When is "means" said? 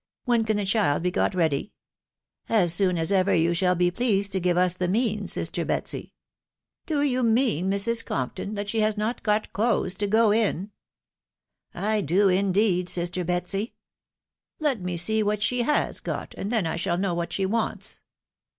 4.87-5.31